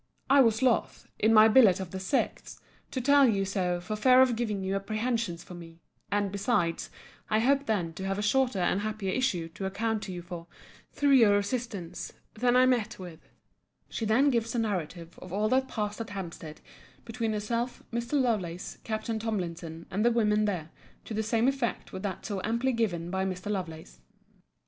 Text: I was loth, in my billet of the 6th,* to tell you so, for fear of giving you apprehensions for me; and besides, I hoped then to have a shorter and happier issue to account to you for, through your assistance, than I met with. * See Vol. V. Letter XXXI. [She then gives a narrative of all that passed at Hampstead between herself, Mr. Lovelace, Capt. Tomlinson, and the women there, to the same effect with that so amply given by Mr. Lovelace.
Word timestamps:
I 0.31 0.41
was 0.41 0.63
loth, 0.63 1.05
in 1.19 1.31
my 1.31 1.47
billet 1.47 1.79
of 1.79 1.91
the 1.91 1.99
6th,* 1.99 2.59
to 2.89 2.99
tell 2.99 3.27
you 3.29 3.45
so, 3.45 3.79
for 3.79 3.95
fear 3.95 4.19
of 4.23 4.35
giving 4.35 4.63
you 4.63 4.73
apprehensions 4.75 5.43
for 5.43 5.53
me; 5.53 5.79
and 6.11 6.31
besides, 6.31 6.89
I 7.29 7.37
hoped 7.37 7.67
then 7.67 7.93
to 7.93 8.07
have 8.07 8.17
a 8.17 8.23
shorter 8.23 8.57
and 8.57 8.79
happier 8.81 9.13
issue 9.13 9.47
to 9.49 9.67
account 9.67 10.01
to 10.01 10.11
you 10.11 10.23
for, 10.23 10.47
through 10.91 11.11
your 11.11 11.37
assistance, 11.37 12.13
than 12.33 12.55
I 12.55 12.65
met 12.65 12.97
with. 12.97 12.97
* 12.97 12.97
See 12.97 12.99
Vol. 12.99 13.03
V. 13.03 13.05
Letter 13.05 13.21
XXXI. 13.21 13.95
[She 13.95 14.05
then 14.23 14.29
gives 14.31 14.55
a 14.55 14.59
narrative 14.59 15.19
of 15.19 15.31
all 15.31 15.49
that 15.49 15.67
passed 15.67 16.01
at 16.01 16.09
Hampstead 16.09 16.61
between 17.05 17.33
herself, 17.33 17.83
Mr. 17.93 18.19
Lovelace, 18.19 18.79
Capt. 18.83 19.05
Tomlinson, 19.19 19.85
and 19.91 20.03
the 20.03 20.09
women 20.09 20.45
there, 20.45 20.71
to 21.05 21.13
the 21.13 21.21
same 21.21 21.47
effect 21.47 21.93
with 21.93 22.01
that 22.01 22.25
so 22.25 22.41
amply 22.43 22.71
given 22.71 23.11
by 23.11 23.23
Mr. 23.23 23.51
Lovelace. 23.51 23.99